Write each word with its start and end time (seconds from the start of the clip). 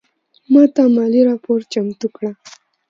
ماته 0.53 0.83
مالي 0.95 1.21
راپور 1.29 1.59
چمتو 1.71 2.07
کړه 2.15 2.31